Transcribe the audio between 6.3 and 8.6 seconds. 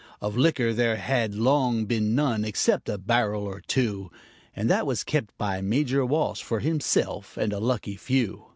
for himself and a lucky few.